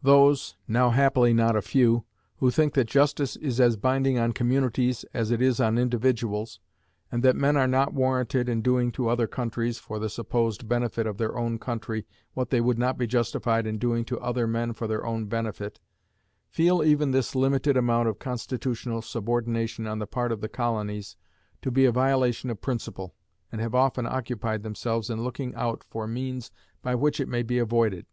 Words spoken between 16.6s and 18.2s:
even this limited amount of